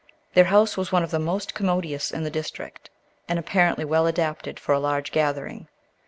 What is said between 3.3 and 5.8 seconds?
apparently well adapted for a large gathering.